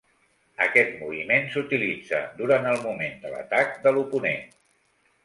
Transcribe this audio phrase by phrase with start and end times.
[0.65, 4.49] Aquest moviment s"utilitza durant el moment de l"atac de l"oponent.